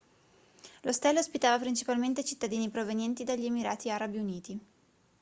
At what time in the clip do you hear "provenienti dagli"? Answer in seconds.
2.71-3.45